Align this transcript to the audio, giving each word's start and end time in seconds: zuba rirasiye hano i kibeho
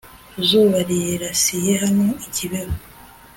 zuba 0.47 0.79
rirasiye 0.89 1.71
hano 1.83 2.05
i 2.27 2.29
kibeho 2.35 2.73